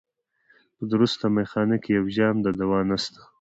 په 0.75 0.83
درسته 0.93 1.25
مېخانه 1.37 1.77
کي 1.83 1.89
یو 1.97 2.05
جام 2.17 2.35
د 2.45 2.47
دوا 2.59 2.79
نسته 2.89 3.21